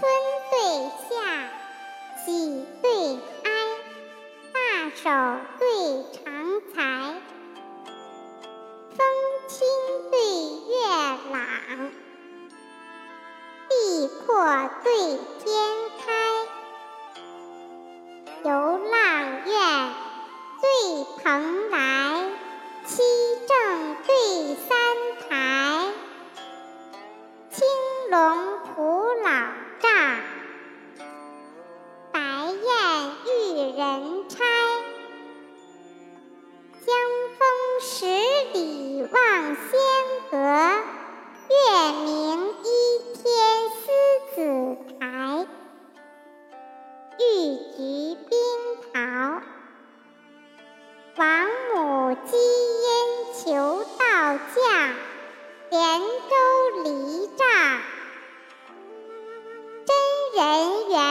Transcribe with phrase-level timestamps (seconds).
[0.00, 0.10] 春
[0.50, 0.56] 对
[1.10, 1.50] 夏
[2.24, 3.48] 喜对哀
[4.54, 4.58] 大
[4.88, 5.02] 手
[5.58, 7.20] 对长才
[8.96, 8.98] 风
[9.46, 9.58] 清
[10.10, 10.16] 对
[10.70, 10.72] 月
[11.30, 11.90] 朗
[13.68, 15.50] 地阔对天
[15.98, 16.08] 开
[18.42, 19.94] 游浪苑
[20.62, 22.30] 对蓬莱
[22.86, 23.02] 七
[23.46, 24.78] 正对三
[25.28, 25.92] 台
[27.50, 27.66] 青
[28.10, 28.49] 龙
[47.20, 47.22] 玉
[47.76, 48.38] 菊冰
[48.94, 49.42] 桃
[51.16, 54.94] 王母基因求道降
[55.70, 57.82] 连州离诈
[59.84, 59.92] 真
[60.34, 61.09] 人缘